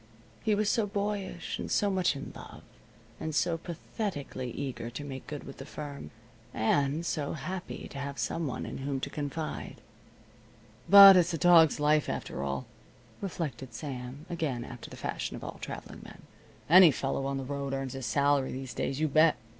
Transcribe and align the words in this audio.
He 0.41 0.55
was 0.55 0.67
so 0.67 0.87
boyish, 0.87 1.59
and 1.59 1.69
so 1.69 1.91
much 1.91 2.15
in 2.15 2.33
love, 2.35 2.63
and 3.19 3.35
so 3.35 3.55
pathetically 3.55 4.49
eager 4.49 4.89
to 4.89 5.03
make 5.03 5.27
good 5.27 5.43
with 5.43 5.57
the 5.59 5.63
firm, 5.67 6.09
and 6.55 7.05
so 7.05 7.33
happy 7.33 7.87
to 7.89 7.99
have 7.99 8.17
some 8.17 8.47
one 8.47 8.65
in 8.65 8.79
whom 8.79 8.99
to 8.99 9.11
confide. 9.11 9.79
"But 10.89 11.17
it's 11.17 11.35
a 11.35 11.37
dog's 11.37 11.79
life, 11.79 12.09
after 12.09 12.41
all," 12.43 12.65
reflected 13.21 13.75
Sam, 13.75 14.25
again 14.27 14.63
after 14.65 14.89
the 14.89 14.97
fashion 14.97 15.35
of 15.35 15.43
all 15.43 15.59
traveling 15.61 16.01
men. 16.03 16.23
"Any 16.67 16.89
fellow 16.89 17.27
on 17.27 17.37
the 17.37 17.43
road 17.45 17.71
earns 17.71 17.93
his 17.93 18.07
salary 18.07 18.51
these 18.51 18.73
days, 18.73 18.99
you 18.99 19.07
bet. 19.07 19.35